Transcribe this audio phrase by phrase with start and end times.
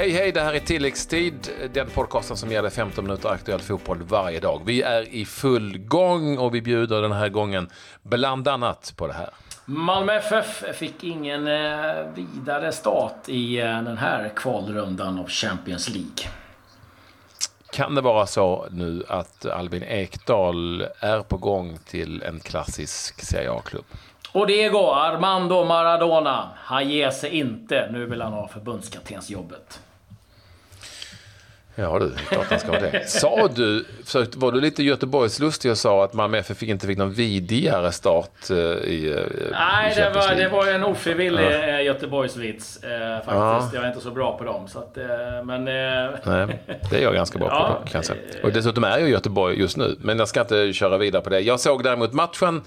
[0.00, 4.40] Hej, hej, det här är Tilläggstid, den podcasten som dig 15 minuter aktuell fotboll varje
[4.40, 4.62] dag.
[4.64, 7.68] Vi är i full gång och vi bjuder den här gången
[8.02, 9.30] bland annat på det här.
[9.64, 16.30] Malmö FF fick ingen eh, vidare start i eh, den här kvalrundan av Champions League.
[17.72, 23.50] Kan det vara så nu att Albin Ekdal är på gång till en klassisk Serie
[23.50, 23.84] A-klubb?
[24.32, 26.48] Och det går Armando Maradona.
[26.56, 27.88] Han ger sig inte.
[27.92, 29.80] Nu vill han ha förbundskaptensjobbet.
[31.80, 33.08] Ja du, klart han ska ha det.
[33.08, 33.84] Sa du,
[34.36, 38.56] var du lite Göteborgslustig och sa att Malmö FF inte fick någon vidigare start eh,
[38.56, 41.50] i eh, Nej, i det, var, det var en ofrivillig ja.
[41.50, 43.34] Eh, Göteborgsvits eh, faktiskt.
[43.34, 43.70] Ja.
[43.74, 44.68] Jag är inte så bra på dem.
[44.68, 45.04] Så att, eh,
[45.44, 46.10] men, eh...
[46.24, 47.90] Nej, det är jag ganska bra på ja.
[47.90, 48.20] kan jag säga.
[48.42, 49.96] Och dessutom är jag i Göteborg just nu.
[50.00, 51.40] Men jag ska inte köra vidare på det.
[51.40, 52.62] Jag såg däremot matchen.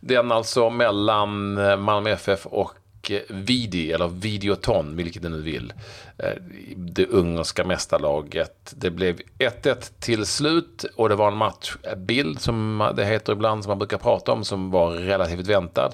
[0.00, 2.72] Den alltså mellan Malmö FF och
[3.10, 5.72] Eh, Vidi, eller Videoton, vilket du nu vill.
[6.18, 6.42] Eh,
[6.76, 8.74] det ungerska mästarlaget.
[8.76, 13.70] Det blev 1-1 till slut och det var en matchbild som det heter ibland, som
[13.70, 15.90] man brukar prata om, som var relativt väntad.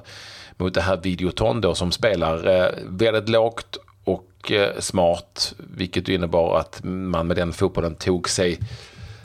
[0.57, 6.81] Mot det här Videoton då som spelar eh, väldigt lågt och smart, vilket innebar att
[6.85, 8.59] man med den fotbollen tog sig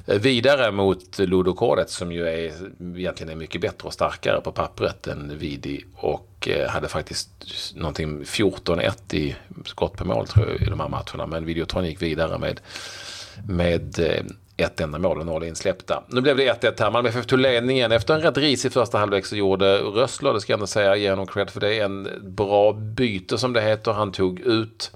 [0.05, 2.53] Eh, vidare mot Ludokoret som ju är,
[2.97, 7.29] egentligen är mycket bättre och starkare på pappret än Vidi och eh, hade faktiskt
[7.75, 11.27] någonting 14-1 i skott på mål tror jag i de här matcherna.
[11.27, 12.59] Men Videotron gick vidare med,
[13.47, 14.25] med eh,
[14.57, 16.03] ett enda mål och noll insläppta.
[16.07, 16.91] Nu blev det 1-1 här.
[16.91, 20.53] Malmö FF tog ledningen efter en rätt risig första halvlek så gjorde Rössler, det ska
[20.53, 23.91] jag ändå säga, ge honom cred för det, en bra byte som det heter.
[23.91, 24.91] Han tog ut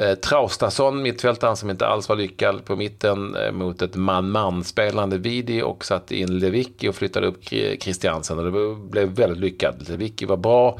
[0.00, 5.18] Eh, Traustason, mittfältaren som inte alls var lyckad på mitten eh, mot ett man-man spelande
[5.18, 7.44] Vidi och satte in Lewicki och flyttade upp
[7.80, 9.88] Christiansen och det blev väldigt lyckat.
[9.88, 10.78] Lewicki var bra.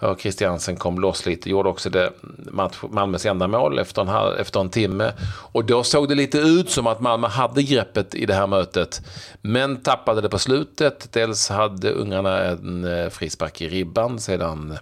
[0.00, 2.12] och Christiansen kom loss lite, gjorde också det
[2.50, 5.12] match, Malmös enda mål efter en, efter en timme.
[5.52, 9.00] Och då såg det lite ut som att Malmö hade greppet i det här mötet.
[9.42, 11.12] Men tappade det på slutet.
[11.12, 14.78] Dels hade ungarna en eh, frispark i ribban sedan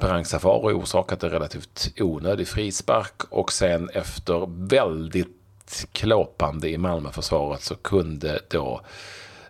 [0.00, 7.74] Perang Safari orsakat en relativt onödig frispark och sen efter väldigt klåpande i Malmöförsvaret så
[7.74, 8.80] kunde då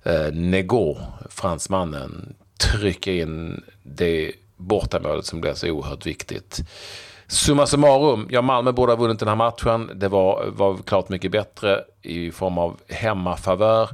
[0.02, 0.96] eh, Nego,
[1.30, 6.60] fransmannen, trycka in det bortamålet som blev så oerhört viktigt.
[7.26, 9.90] Summa summarum, ja Malmö borde ha vunnit den här matchen.
[9.94, 13.88] Det var, var klart mycket bättre i form av hemmafavör.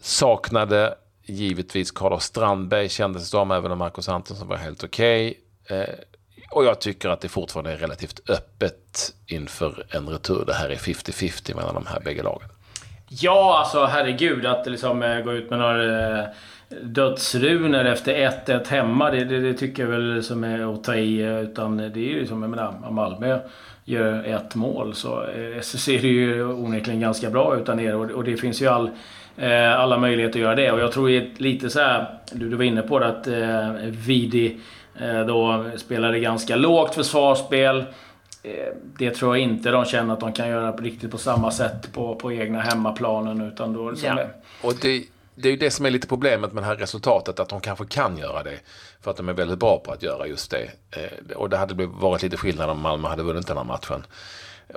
[0.00, 0.94] Saknade
[1.28, 5.34] givetvis Carlos Strandberg kändes det som, även om Marcus Antonsson var helt okej.
[5.64, 5.78] Okay.
[5.78, 5.88] Eh,
[6.50, 10.44] och jag tycker att det fortfarande är relativt öppet inför en retur.
[10.46, 12.48] Det här är 50-50 mellan de här bägge lagen.
[13.08, 16.34] Ja, alltså herregud att liksom eh, gå ut med några dödsruner
[16.80, 18.14] dödsrunor efter
[18.46, 19.10] 1-1 hemma.
[19.10, 21.22] Det, det, det, tycker jag väl som är att ta i.
[21.22, 23.38] Eh, utan det är ju som, jag menar, Malmö
[23.84, 25.26] gör ett mål så,
[25.60, 27.94] så ser det ju onekligen ganska bra ut där nere.
[27.94, 28.90] Och, och det finns ju all
[29.76, 30.72] alla möjligheter att göra det.
[30.72, 34.60] Och jag tror lite så här, du, du var inne på det, att eh, Vidi
[35.00, 37.84] eh, då spelade ganska lågt försvarsspel.
[38.42, 38.52] Eh,
[38.98, 41.92] det tror jag inte de känner att de kan göra på riktigt på samma sätt
[41.92, 43.40] på, på egna hemmaplanen.
[43.40, 44.14] Utan då liksom ja.
[44.14, 44.30] det.
[44.62, 45.04] Och det,
[45.34, 47.84] det är ju det som är lite problemet med det här resultatet, att de kanske
[47.84, 48.58] kan göra det.
[49.00, 50.70] För att de är väldigt bra på att göra just det.
[50.90, 54.04] Eh, och det hade varit lite skillnad om Malmö hade vunnit den här matchen.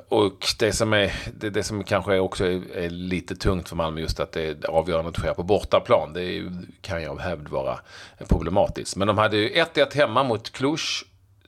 [0.09, 4.01] Och det som, är, det, det som kanske också är, är, lite tungt för Malmö
[4.01, 6.13] just att det avgörandet sker på bortaplan.
[6.13, 7.79] Det är, kan ju av hävd vara
[8.27, 8.95] problematiskt.
[8.95, 10.79] Men de hade ju 1-1 hemma mot Cluj,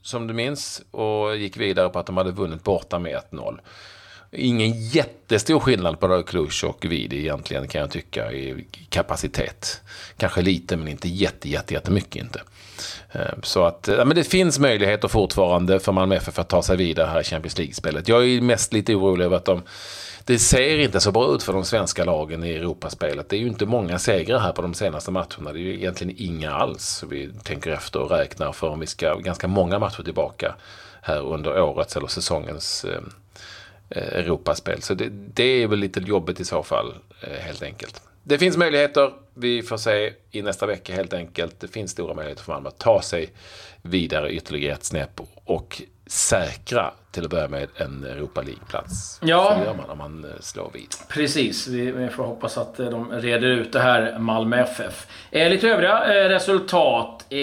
[0.02, 3.58] som du minns, och gick vidare på att de hade vunnit borta med 1-0.
[4.36, 9.80] Ingen jättestor skillnad på Cluj och Vidi egentligen kan jag tycka i kapacitet.
[10.16, 12.42] Kanske lite men inte jätte, jätte, jättemycket inte.
[13.12, 16.76] Eh, så att ja, men det finns möjligheter fortfarande för Malmö FF att ta sig
[16.76, 18.08] vidare här i Champions League-spelet.
[18.08, 19.62] Jag är mest lite orolig över att de
[20.26, 23.28] det ser inte så bra ut för de svenska lagen i Europaspelet.
[23.28, 25.52] Det är ju inte många segrar här på de senaste matcherna.
[25.52, 27.04] Det är ju egentligen inga alls.
[27.10, 30.54] Vi tänker efter och räknar för om vi ska ganska många matcher tillbaka
[31.02, 33.00] här under årets eller säsongens eh
[33.90, 34.82] Europaspel.
[34.82, 38.02] Så det, det, är väl lite jobbigt i så fall eh, helt enkelt.
[38.22, 39.10] Det finns möjligheter.
[39.34, 41.60] Vi får se i nästa vecka helt enkelt.
[41.60, 43.32] Det finns stora möjligheter för Malmö att ta sig
[43.82, 49.20] vidare ytterligare ett snäpp och säkra till att börja med en Europa League-plats.
[49.22, 49.56] Ja.
[49.58, 50.88] Så gör man om man eh, slår vid.
[51.08, 51.68] Precis.
[51.68, 55.06] Vi, får hoppas att eh, de reder ut det här, Malmö FF.
[55.30, 57.24] Eh, lite övriga eh, resultat.
[57.30, 57.38] Eh,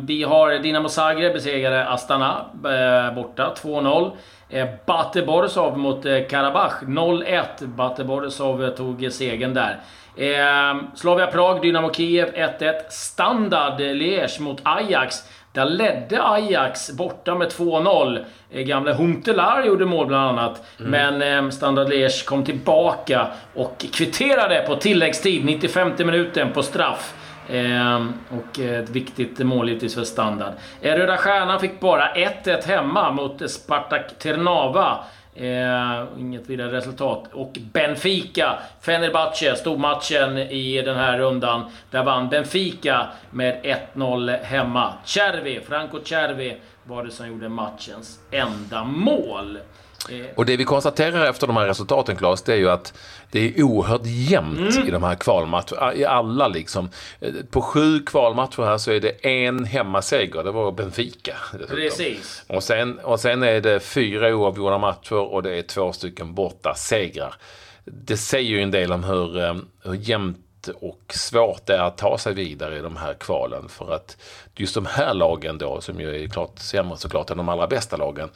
[0.00, 4.12] vi har Dinamo Zagreb besegrade Astana eh, borta, 2-0.
[4.50, 7.66] Eh, Bate Borisov mot eh, Karabach, 0-1.
[7.66, 9.80] Bate Borisov tog segern där.
[10.16, 12.72] Eh, Slavia Prag, Dynamo Kiev 1-1.
[12.90, 15.16] Standard Liège mot Ajax.
[15.52, 18.24] Där ledde Ajax borta med 2-0.
[18.50, 20.62] Eh, gamle Huntelaar gjorde mål bland annat.
[20.80, 20.90] Mm.
[20.90, 27.14] Men Standard Liège kom tillbaka och kvitterade på tilläggstid, 95 minuten, på straff.
[27.50, 30.52] Ehm, och ett viktigt mål givetvis för Standard.
[30.80, 35.04] Röda Stjärnan fick bara 1-1 hemma mot Spartak Ternava.
[35.34, 37.24] Eh, inget vidare resultat.
[37.32, 41.70] Och Benfica, Fenerbahce, stormatchen i den här rundan.
[41.90, 43.60] Där vann Benfica med
[43.94, 44.92] 1-0 hemma.
[45.04, 49.58] Cervi, Franco Cervi var det som gjorde matchens enda mål.
[50.34, 52.94] Och det vi konstaterar efter de här resultaten, Claes, det är ju att
[53.30, 54.88] det är oerhört jämnt mm.
[54.88, 55.94] i de här kvalmatcherna.
[55.94, 56.90] I alla liksom.
[57.50, 60.44] På sju kvalmatcher här så är det en hemmaseger.
[60.44, 61.34] Det var Benfica.
[61.68, 62.44] Precis.
[62.46, 66.74] Och sen, och sen är det fyra oavgjorda matcher och det är två stycken borta
[66.74, 67.34] segrar.
[67.84, 71.96] Det säger ju en del om hur, eh, hur jämnt och svårt det är att
[71.96, 73.68] ta sig vidare i de här kvalen.
[73.68, 74.16] För att
[74.56, 77.96] just de här lagen då, som ju är klart sämre såklart än de allra bästa
[77.96, 78.28] lagen.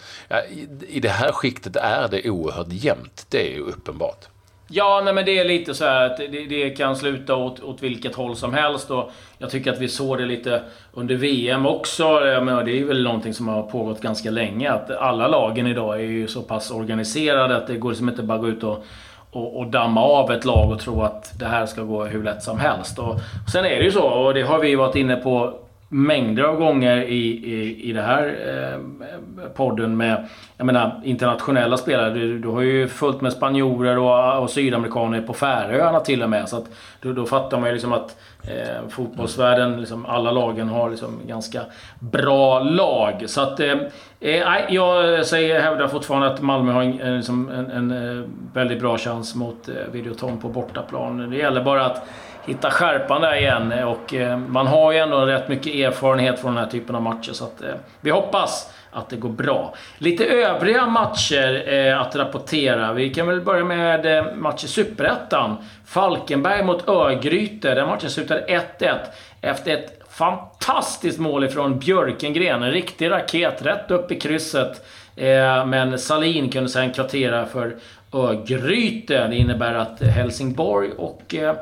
[0.89, 3.27] I, det här skiktet är det oerhört jämnt.
[3.29, 4.29] Det är ju uppenbart.
[4.75, 8.15] Ja, nej, men det är lite så att det, det, kan sluta åt, åt vilket
[8.15, 8.91] håll som helst.
[8.91, 10.63] Och jag tycker att vi såg det lite
[10.93, 12.21] under VM också.
[12.43, 14.73] Men det är väl någonting som har pågått ganska länge.
[14.73, 18.35] Att alla lagen idag är ju så pass organiserade att det går liksom inte bara
[18.35, 18.85] att gå ut och
[19.33, 22.43] och, och, damma av ett lag och tro att det här ska gå hur lätt
[22.43, 22.99] som helst.
[22.99, 25.55] Och, och sen är det ju så, och det har vi varit inne på
[25.93, 32.11] mängder av gånger i, i, i det här eh, podden med jag menar, internationella spelare.
[32.11, 36.49] Du, du har ju fullt med spanjorer och, och sydamerikaner på Färöarna till och med.
[36.49, 36.65] Så att,
[37.01, 41.61] då, då fattar man ju liksom att eh, fotbollsvärlden, liksom, alla lagen har liksom ganska
[41.99, 43.25] bra lag.
[43.27, 43.61] Så att...
[43.61, 43.77] Eh,
[44.21, 48.25] eh jag säger, hävdar fortfarande att Malmö har en, en, liksom en, en eh,
[48.55, 51.31] väldigt bra chans mot eh, Videoton på bortaplan.
[51.31, 52.09] Det gäller bara att
[52.45, 53.73] hitta skärpan där igen.
[53.73, 57.33] Och eh, man har ju ändå rätt mycket erfarenhet från den här typen av matcher.
[57.33, 59.75] Så att, eh, vi hoppas att det går bra.
[59.99, 62.93] Lite övriga matcher eh, att rapportera.
[62.93, 65.57] Vi kan väl börja med eh, match i Superettan.
[65.87, 67.75] Falkenberg mot Örgryte.
[67.75, 68.99] Den matchen slutade 1-1
[69.41, 72.63] efter ett fantastiskt mål ifrån Björkengren.
[72.63, 74.85] En riktig raket rätt upp i krysset.
[75.17, 77.77] Eh, men Salin kunde sen kvartera för
[78.13, 79.29] Örgryte.
[79.29, 81.55] Det innebär att Helsingborg och eh,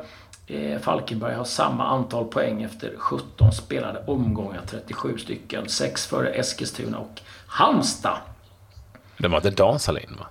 [0.81, 5.69] Falkenberg har samma antal poäng efter 17 spelade omgångar, 37 stycken.
[5.69, 8.17] 6 före Eskilstuna och Halmstad.
[9.17, 10.25] Det var inte Dan Salin va?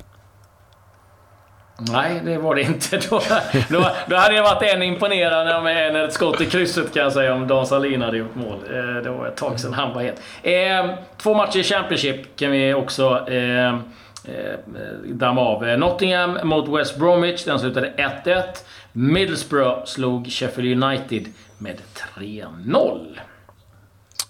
[1.93, 3.01] Nej, det var det inte.
[3.11, 3.21] Då,
[3.69, 7.35] då, då hade det varit en imponerande med ett skott i krysset kan jag säga
[7.35, 8.59] om Dan Salin hade gjort mål.
[8.71, 10.23] Eh, det var ett tag sedan han var het.
[10.43, 13.79] Eh, två matcher i Championship kan vi också eh, eh,
[14.25, 14.59] Eh,
[15.05, 15.69] damma av.
[15.69, 17.45] Eh, Nottingham mot West Bromwich.
[17.45, 18.45] Den slutade 1-1.
[18.93, 21.27] Middlesbrough slog Sheffield United
[21.59, 21.77] med
[22.17, 23.21] 3-0.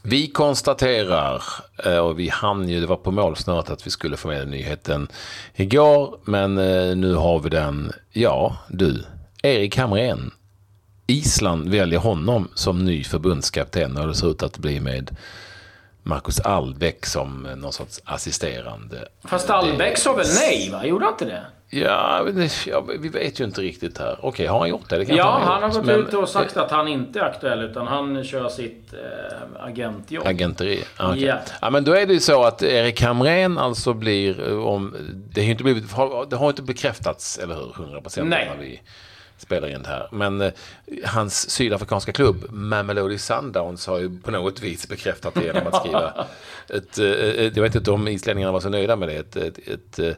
[0.02, 1.42] Vi konstaterar,
[1.84, 5.08] eh, och vi hann ju, det var på målsnöret att vi skulle få med nyheten
[5.54, 6.54] igår, men
[7.00, 7.92] nu har vi den.
[8.12, 9.04] Ja, du,
[9.42, 10.30] Erik Hamrén.
[11.06, 15.16] Island väljer honom som ny förbundskapten och det ser ut att bli med
[16.10, 19.08] Marcus Albeck som någon sorts assisterande.
[19.24, 20.86] Fast Albeck sa väl nej, va?
[20.86, 21.44] Gjorde han inte det?
[21.72, 22.26] Ja,
[23.00, 24.18] vi vet ju inte riktigt här.
[24.20, 25.04] Okej, har han gjort det?
[25.04, 27.62] det ja, han, han har gått men, ut och sagt att han inte är aktuell
[27.62, 30.26] utan han kör sitt äh, agentjobb.
[30.26, 30.84] Agenteri?
[30.98, 31.24] Okay.
[31.24, 31.38] Ja.
[31.60, 31.70] ja.
[31.70, 34.96] men då är det ju så att Erik Hamrén alltså blir, eh, om,
[35.34, 35.84] det, har inte blivit,
[36.30, 37.72] det har inte bekräftats, eller hur?
[37.76, 38.80] 100 procent när vi
[39.40, 40.08] spelar in det här.
[40.12, 40.52] Men eh,
[41.04, 46.26] hans sydafrikanska klubb Mamelodi Sundowns har ju på något vis bekräftat det genom att skriva
[46.68, 49.98] ett, eh, jag vet inte om islänningarna var så nöjda med det, ett, ett, ett
[49.98, 50.14] eh,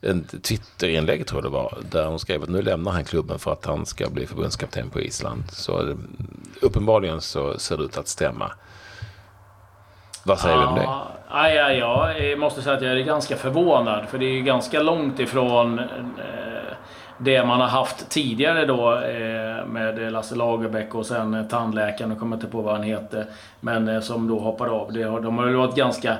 [0.00, 3.52] en Twitterinlägg tror jag det var, där hon skrev att nu lämnar han klubben för
[3.52, 5.42] att han ska bli förbundskapten på Island.
[5.52, 5.96] Så eh,
[6.60, 8.52] uppenbarligen så ser det ut att stämma.
[10.24, 10.82] Vad säger du om det?
[10.82, 14.08] Ja, ja, ja, jag måste säga att jag är ganska förvånad.
[14.08, 15.84] För det är ju ganska långt ifrån eh,
[17.18, 22.20] det man har haft tidigare då eh, med Lasse Lagerbäck och sen eh, tandläkaren, jag
[22.20, 23.26] kommer inte på vad han heter.
[23.60, 24.92] Men eh, som då hoppade av.
[25.22, 26.16] De har ju varit ganska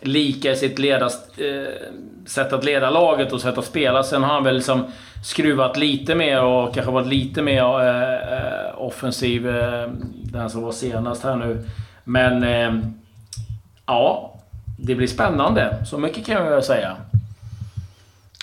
[0.00, 1.38] lika i sitt ledast,
[2.26, 4.02] sätt att leda laget och sätt att spela.
[4.02, 4.84] Sen har han väl liksom
[5.24, 7.62] skruvat lite mer och kanske varit lite mer
[8.76, 9.42] offensiv.
[10.22, 11.64] Den som var senast här nu.
[12.04, 12.44] Men
[13.86, 14.34] ja,
[14.78, 15.84] det blir spännande.
[15.86, 16.96] Så mycket kan jag säga.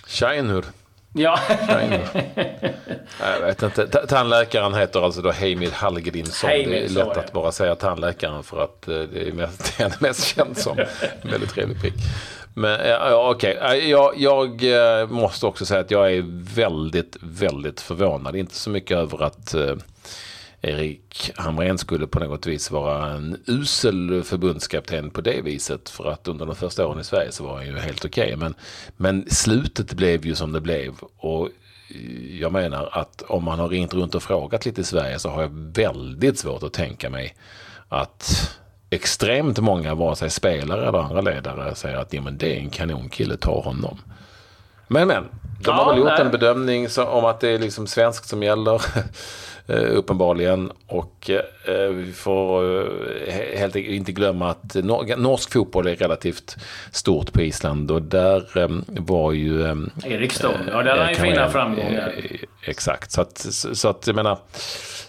[0.07, 0.65] Scheinur.
[1.13, 1.39] Ja.
[3.19, 3.87] jag vet inte.
[3.87, 6.49] Tandläkaren heter alltså då Heimir Hallgrímsson.
[6.49, 9.93] Det är lätt att bara säga tandläkaren för att eh, det är mest, det är
[9.99, 10.79] mest känd som.
[11.21, 11.93] En väldigt trevlig prick.
[12.55, 13.89] Men ja, okej, okay.
[13.89, 14.63] jag, jag,
[15.01, 16.23] eh, måste också säga att jag är
[16.55, 18.35] väldigt, väldigt förvånad.
[18.35, 19.55] Inte så mycket över att
[20.65, 25.89] Erik Hamrén skulle på något vis vara en usel förbundskapten på det viset.
[25.89, 28.23] För att under de första åren i Sverige så var han ju helt okej.
[28.23, 28.35] Okay.
[28.35, 28.55] Men,
[28.97, 30.93] men slutet blev ju som det blev.
[31.17, 31.49] Och
[32.39, 35.41] jag menar att om man har ringt runt och frågat lite i Sverige så har
[35.41, 37.35] jag väldigt svårt att tänka mig
[37.89, 38.55] att
[38.89, 42.69] extremt många, vare sig spelare eller andra ledare, säger att ja, men det är en
[42.69, 43.99] kanonkille, ta honom.
[44.87, 45.23] Men men,
[45.63, 46.21] de har väl gjort nej.
[46.21, 48.81] en bedömning om att det är liksom svenskt som gäller.
[49.67, 50.71] Eh, uppenbarligen.
[50.87, 51.41] Och eh,
[51.89, 52.81] vi får
[53.27, 54.75] eh, helt enkelt inte glömma att
[55.17, 56.55] norsk fotboll är relativt
[56.91, 57.91] stort på Island.
[57.91, 58.43] Och där
[59.01, 59.61] var ju...
[60.03, 62.13] Erik Stone, ja där har ju fina framgångar.
[62.61, 63.37] Exakt, så att,
[63.73, 64.37] så att jag menar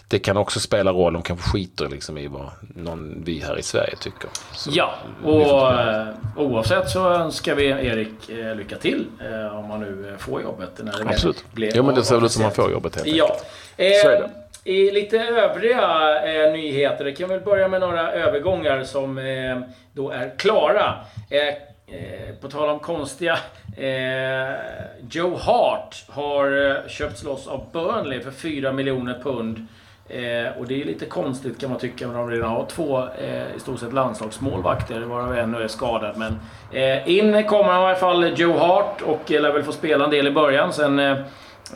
[0.07, 1.13] det kan också spela roll.
[1.13, 4.29] De kanske skiter liksom i vad någon vi här i Sverige tycker.
[4.53, 6.07] Så ja, och eh,
[6.37, 10.71] oavsett så önskar vi Erik eh, lycka till eh, om han nu får jobbet.
[10.77, 11.45] När det Absolut.
[11.55, 13.25] ja, men det ser väl ut som han får jobbet helt ja.
[13.77, 14.01] enkelt.
[14.01, 14.29] Så är det.
[14.67, 15.81] I lite övriga
[16.25, 19.59] eh, nyheter, det kan väl börja med några övergångar som eh,
[19.93, 20.93] då är klara.
[21.29, 23.37] Eh, eh på tal om konstiga.
[23.77, 24.55] Eh,
[25.11, 29.67] Joe Hart har eh, köpts loss av Burnley för 4 miljoner pund.
[30.09, 33.55] Eh, och det är lite konstigt kan man tycka, när de redan har två eh,
[33.55, 36.17] i stort sett landslagsmålvakter, varav en nu är skadad.
[36.17, 36.39] Men
[36.71, 40.03] eh, in kommer han i alla fall, Joe Hart, och eh, lär väl få spela
[40.03, 40.73] en del i början.
[40.73, 41.11] Sen eh,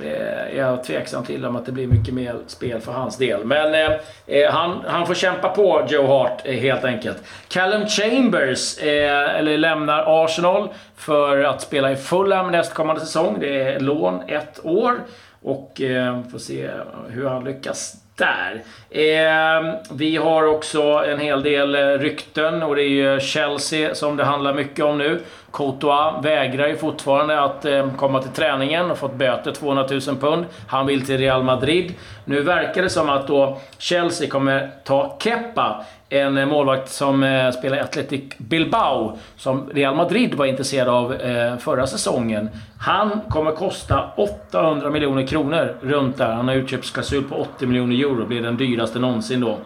[0.01, 3.45] eh, är jag tveksam till om att det blir mycket mer spel för hans del.
[3.45, 7.17] Men eh, eh han, han får kämpa på, Joe Hart, helt enkelt.
[7.47, 13.37] Callum Chambers, eller lämnar Arsenal för att spela i Fulham nästkommande säsong.
[13.39, 14.99] Det är lån ett år.
[15.41, 16.69] Och eh, får se
[17.09, 18.61] hur han lyckas där.
[18.89, 24.17] Eh, vi har också en hel del eh, rykten och det är ju Chelsea som
[24.17, 25.21] det handlar mycket om nu.
[25.53, 30.45] Courtois vägrar ju fortfarande att eh, komma till träningen och fått böter 200 000 pund.
[30.67, 31.93] Han vill till Real Madrid.
[32.25, 37.51] Nu verkar det som att då Chelsea kommer ta Kepa en eh, målvakt som eh,
[37.51, 42.49] spelar i Athletic Bilbao, som Real Madrid var intresserad av eh, förra säsongen.
[42.79, 46.31] Han kommer kosta 800 miljoner kronor runt där.
[46.31, 48.08] Han har utköpsklausul på 80 miljoner euro.
[48.15, 49.59] Blir den dyraste någonsin då.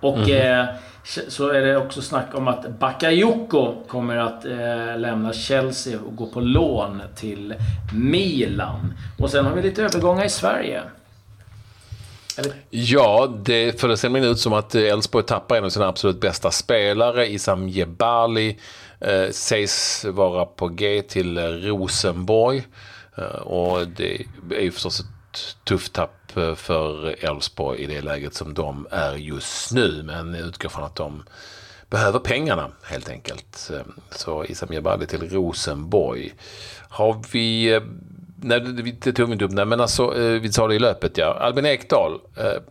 [0.00, 0.60] Och mm.
[0.60, 0.66] eh,
[1.28, 6.26] så är det också snack om att Bakayoko kommer att eh, lämna Chelsea och gå
[6.26, 7.54] på lån till
[7.94, 8.94] Milan.
[9.18, 10.82] Och sen har vi lite övergångar i Sverige.
[12.38, 12.52] Eller?
[12.70, 16.50] Ja, det, för det ser ut som att Elfsborg tappar en av sina absolut bästa
[16.50, 17.26] spelare.
[17.26, 18.58] Isam Jebali
[19.00, 22.66] eh, sägs vara på G till Rosenborg.
[23.18, 25.15] Eh, och det är ju förstås ett
[25.64, 30.02] tufft tapp eh, för Elfsborg i det läget som de är just nu.
[30.02, 31.22] Men jag utgår från att de
[31.90, 33.70] behöver pengarna helt enkelt.
[33.72, 36.34] Eh, så Isam Jebali till Rosenborg.
[36.88, 37.82] Har vi eh,
[38.40, 39.50] Nej, det tog vi inte upp.
[39.50, 41.38] Nej, men alltså, vi sa det i löpet, ja.
[41.40, 42.62] Albin Ekdal eh,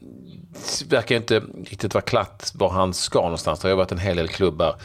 [0.89, 3.60] verkar inte riktigt vara klart var han ska någonstans.
[3.60, 4.75] Det har varit en hel del klubbar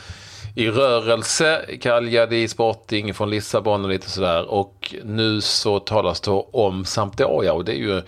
[0.54, 1.64] i rörelse.
[1.80, 4.50] Cagliari Sporting från Lissabon och lite sådär.
[4.50, 8.02] Och nu så talas det om Sampdoria och det är ju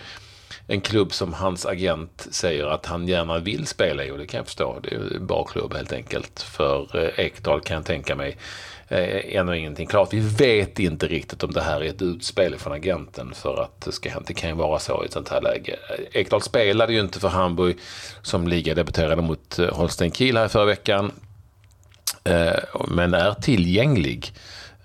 [0.66, 4.38] en klubb som hans agent säger att han gärna vill spela i och det kan
[4.38, 4.80] jag förstå.
[4.82, 8.36] Det är en bra klubb helt enkelt för eh, Ekdal kan jag tänka mig
[8.88, 10.12] eh, ännu ingenting klart.
[10.12, 13.92] Vi vet inte riktigt om det här är ett utspel från agenten för att det,
[13.92, 15.76] ska, det kan ju vara så i ett sånt här läge.
[16.12, 17.76] Ekdal spelade ju inte för Hamburg
[18.22, 21.12] som ligadebuterade mot eh, Holstein Kiel här förra veckan.
[22.24, 24.32] Eh, men är tillgänglig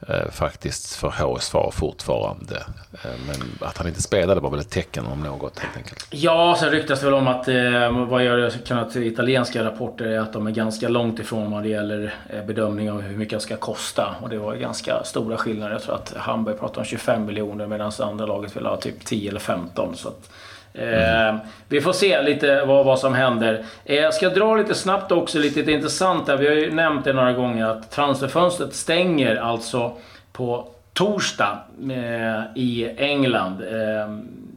[0.08, 2.56] eh, faktiskt för HSV fortfarande.
[2.92, 6.08] Eh, men att han inte spelade var väl ett tecken om något helt enkelt.
[6.10, 10.34] Ja, sen ryktas det väl om att eh, vad jag kunnat italienska rapporter är att
[10.34, 13.58] de är ganska långt ifrån vad det gäller eh, bedömning av hur mycket det ska
[13.58, 14.16] kosta.
[14.22, 15.72] Och det var ganska stora skillnader.
[15.72, 19.30] Jag tror att Hamburg pratar om 25 miljoner medan andra laget vill ha typ 10
[19.30, 19.96] eller 15.
[19.96, 20.30] Så att,
[20.78, 21.38] Mm.
[21.68, 23.66] vi får se lite vad, vad som händer.
[23.86, 26.38] Eh, jag ska dra lite snabbt också, lite intressant där.
[26.38, 29.94] Vi har ju nämnt det några gånger att transferfönstret stänger alltså
[30.32, 31.58] på torsdag
[31.92, 33.62] eh, i England.
[33.62, 34.10] Eh,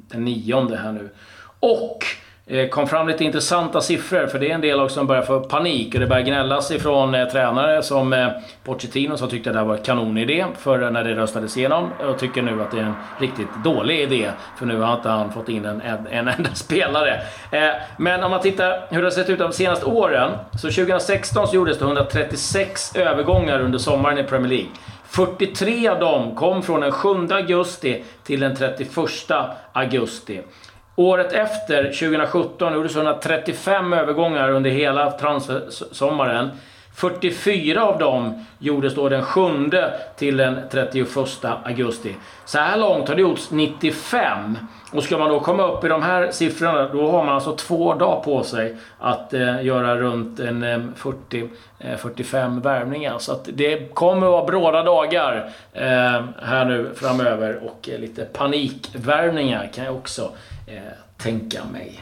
[0.08, 1.08] den nionde här nu.
[1.60, 2.04] Och
[2.52, 5.40] Eh, kom fram lite intressanta siffror, för det är en del också som börjar få
[5.40, 5.94] panik.
[5.94, 8.28] Och det börjar gnällas ifrån eh, tränare som eh,
[8.64, 11.90] Pochettino som tyckte att det här var en kanonidé för eh, när det röstades igenom.
[12.08, 15.32] Och tycker nu att det är en riktigt dålig idé, för nu har inte han
[15.32, 17.20] fått in en, en, en enda spelare.
[17.50, 17.60] Eh,
[17.96, 20.30] men om man tittar hur det har sett ut de senaste åren.
[20.52, 24.70] Så 2016 så gjordes det 136 övergångar under sommaren i Premier League.
[25.04, 28.88] 43 av dem kom från den 7 augusti till den 31
[29.72, 30.40] augusti.
[31.00, 36.50] Året efter, 2017, gjordes 135 övergångar under hela transfersommaren.
[36.94, 39.42] 44 av dem gjordes då den 7
[40.16, 41.08] till den 31
[41.64, 42.16] augusti.
[42.44, 44.58] Så här långt har det gjorts 95.
[44.92, 47.94] Och ska man då komma upp i de här siffrorna, då har man alltså två
[47.94, 53.18] dagar på sig att eh, göra runt en eh, 40, eh, 45 värvningar.
[53.18, 58.24] Så att det kommer att vara bråda dagar eh, här nu framöver och eh, lite
[58.24, 60.32] panikvärvningar kan jag också
[60.66, 60.82] eh,
[61.16, 62.00] tänka mig.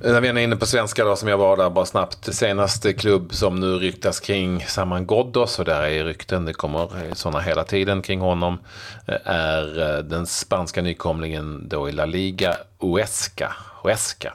[0.00, 2.34] Eh, när vi är inne på svenska då, som jag var där bara snabbt.
[2.34, 7.40] Senaste klubb som nu ryktas kring Saman Ghoddos, och där är rykten, det kommer sådana
[7.40, 8.58] hela tiden kring honom,
[9.06, 13.56] eh, är eh, den spanska nykomlingen då i La Liga, Huesca.
[13.82, 14.32] Huesca.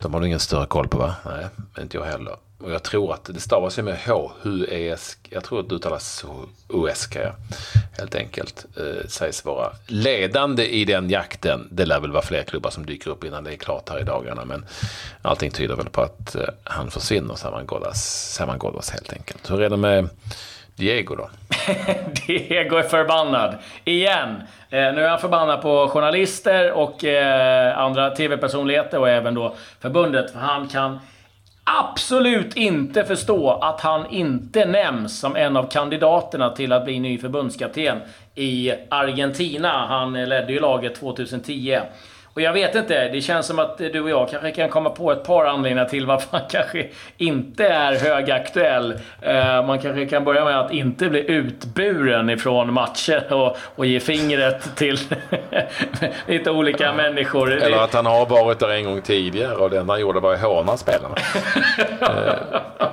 [0.00, 1.14] De har du ingen större koll på va?
[1.24, 1.46] Nej,
[1.80, 2.36] inte jag heller.
[2.62, 4.32] Och jag tror att det stavas ju med H.
[4.42, 5.18] Huesk.
[5.30, 6.24] Jag tror att det uttalas
[6.68, 7.32] Huesca.
[7.98, 8.66] Helt enkelt.
[8.76, 11.68] Eh, sägs vara ledande i den jakten.
[11.70, 14.04] Det lär väl vara fler klubbar som dyker upp innan det är klart här i
[14.04, 14.44] dagarna.
[14.44, 14.66] Men
[15.22, 19.50] allting tyder väl på att eh, han försvinner, Saman Ghoddos helt enkelt.
[19.50, 20.08] Hur är det med
[20.74, 21.30] Diego då?
[22.26, 23.54] Diego är förbannad.
[23.84, 24.28] Igen.
[24.70, 30.30] Eh, nu är han förbannad på journalister och eh, andra tv-personligheter och även då förbundet.
[30.32, 30.98] För han kan
[31.78, 37.18] absolut inte förstå att han inte nämns som en av kandidaterna till att bli ny
[37.18, 37.98] förbundskapten
[38.34, 39.86] i Argentina.
[39.86, 41.78] Han ledde ju laget 2010.
[42.34, 45.12] Och jag vet inte, det känns som att du och jag kanske kan komma på
[45.12, 48.92] ett par anledningar till varför han kanske inte är högaktuell.
[48.92, 54.00] Uh, man kanske kan börja med att inte bli utburen ifrån matcher och, och ge
[54.00, 54.98] fingret till
[56.26, 57.52] lite olika människor.
[57.52, 60.34] Eller att han har varit där en gång tidigare och det enda han gjorde var
[60.34, 61.14] att håna spelarna.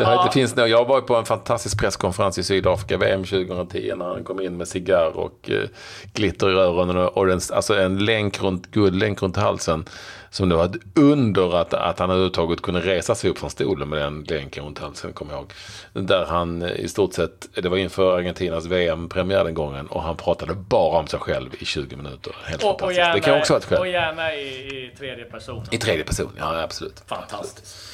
[0.00, 4.04] Det, här, det finns, jag var på en fantastisk presskonferens i Sydafrika, VM 2010, när
[4.04, 5.68] han kom in med cigarr och eh,
[6.14, 9.84] glitter i öronen och en, alltså en länk runt, guldlänk runt halsen.
[10.32, 13.88] Som det var ett under att, att han överhuvudtaget kunde resa sig upp från stolen
[13.88, 15.52] med den länken runt halsen, kommer jag ihåg.
[15.92, 20.16] Där han eh, i stort sett, det var inför Argentinas VM-premiär den gången och han
[20.16, 22.36] pratade bara om sig själv i 20 minuter.
[22.44, 22.82] Helt och, fantastiskt.
[22.82, 23.78] Och gärna, det kan också vara ett skäl.
[23.78, 25.64] Och gärna i, i tredje person.
[25.70, 27.02] I tredje person, ja absolut.
[27.06, 27.90] Fantastiskt.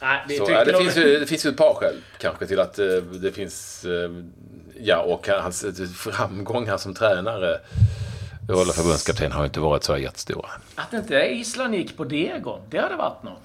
[0.00, 2.78] Nej, det, så, det, finns ju, det finns ju ett par skäl kanske till att
[2.78, 3.84] uh, det finns...
[3.84, 4.24] Uh,
[4.80, 5.64] ja, och hans
[5.96, 7.60] framgångar som tränare
[8.54, 10.48] hålla förbundskapten har ju inte varit så jättestora.
[10.74, 13.42] Att inte Island gick på Degon, det hade varit något.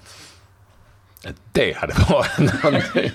[1.52, 3.10] Det hade varit någonting.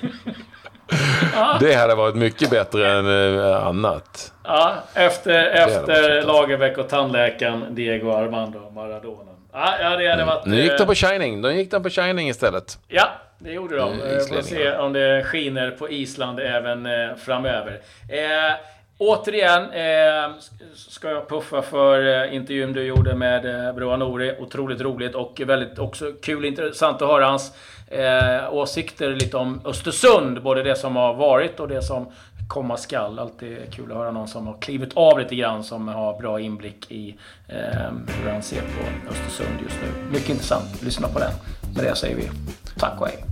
[1.60, 4.34] Det hade varit mycket bättre än annat.
[4.44, 9.32] Ja, efter, efter Lagerbäck och tandläkaren Diego Armando Maradona.
[9.54, 10.46] Ja, ja, det hade varit...
[10.46, 11.42] Nu gick de på Shining.
[11.42, 12.80] De gick de på Shining istället.
[12.88, 13.98] Ja, det gjorde de.
[13.98, 17.82] Vi eh, får se om det skiner på Island även eh, framöver.
[18.10, 18.56] Eh,
[18.98, 20.36] återigen eh,
[20.76, 24.36] ska jag puffa för eh, intervjun du gjorde med eh, Broa Nouri.
[24.40, 27.52] Otroligt roligt och väldigt också kul intressant att höra hans
[27.88, 30.42] eh, åsikter lite om Östersund.
[30.42, 32.12] Både det som har varit och det som
[32.48, 33.20] komma skall.
[33.20, 36.92] Alltid kul att höra någon som har klivit av lite grann, som har bra inblick
[36.92, 37.92] i eh,
[38.24, 40.12] hur han ser på Östersund just nu.
[40.12, 40.84] Mycket intressant.
[40.84, 41.32] Lyssna på den.
[41.76, 42.30] Med det säger vi
[42.78, 43.24] tack och hej.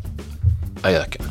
[0.82, 1.22] Ajöken.